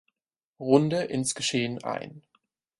[0.59, 2.23] Runde ins Geschehen ein.